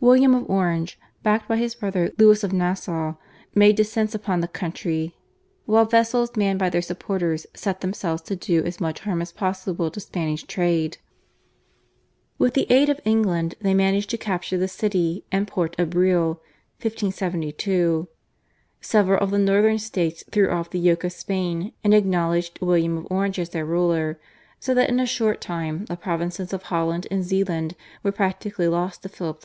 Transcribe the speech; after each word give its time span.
William 0.00 0.34
of 0.34 0.50
Orange, 0.50 0.98
backed 1.22 1.46
by 1.46 1.56
his 1.56 1.76
brother, 1.76 2.10
Louis 2.18 2.42
of 2.42 2.52
Nassau, 2.52 3.14
made 3.54 3.76
descents 3.76 4.16
upon 4.16 4.40
the 4.40 4.48
country, 4.48 5.14
while 5.64 5.84
vessels 5.84 6.34
manned 6.34 6.58
by 6.58 6.68
their 6.68 6.82
supporters 6.82 7.46
set 7.54 7.80
themselves 7.80 8.20
to 8.22 8.34
do 8.34 8.64
as 8.64 8.80
much 8.80 8.98
harm 9.02 9.22
as 9.22 9.30
possible 9.30 9.88
to 9.92 10.00
Spanish 10.00 10.42
trade. 10.42 10.98
With 12.36 12.54
the 12.54 12.66
aid 12.68 12.88
of 12.88 12.98
England 13.04 13.54
they 13.60 13.72
managed 13.72 14.10
to 14.10 14.18
capture 14.18 14.58
the 14.58 14.66
city 14.66 15.24
and 15.30 15.46
port 15.46 15.78
of 15.78 15.90
Briel 15.90 16.40
(1572). 16.82 18.08
Several 18.80 19.20
of 19.20 19.30
the 19.30 19.38
northern 19.38 19.78
states 19.78 20.24
threw 20.32 20.50
off 20.50 20.68
the 20.70 20.80
yoke 20.80 21.04
of 21.04 21.12
Spain 21.12 21.72
and 21.84 21.94
acknowledged 21.94 22.60
William 22.60 22.98
of 22.98 23.06
Orange 23.08 23.38
as 23.38 23.50
their 23.50 23.64
ruler, 23.66 24.18
so 24.58 24.74
that 24.74 24.88
in 24.88 24.98
a 24.98 25.06
short 25.06 25.40
time 25.40 25.84
the 25.84 25.94
Provinces 25.94 26.52
of 26.52 26.64
Holland 26.64 27.06
and 27.08 27.22
Zeeland 27.22 27.76
were 28.02 28.10
practically 28.10 28.66
lost 28.66 29.04
to 29.04 29.08
Philip 29.08 29.36
II. 29.38 29.38